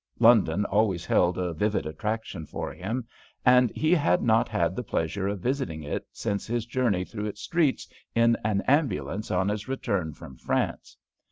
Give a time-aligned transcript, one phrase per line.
[0.17, 3.05] London always held a vivid attraction for him,
[3.45, 7.41] and he had not had the pleasure of visiting it since his journey through its
[7.41, 10.97] streets in an ambulance on his return from France.